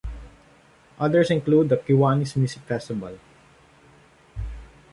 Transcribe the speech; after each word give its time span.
Others 0.97 1.29
include 1.29 1.69
the 1.69 1.77
"Kiwanis 1.77 2.35
Music 2.35 2.63
Festival". 2.63 3.19